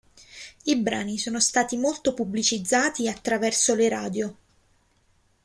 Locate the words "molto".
1.77-2.15